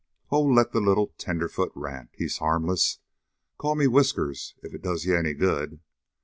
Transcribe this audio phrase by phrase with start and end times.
[0.31, 2.09] "Oh, let the little tenderfoot rant.
[2.17, 2.97] He's harmless.
[3.59, 5.79] Call me Whiskers, if it does ye any good."